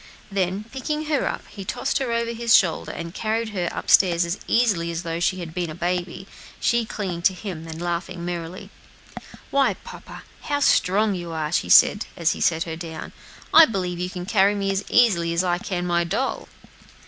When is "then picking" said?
0.31-1.05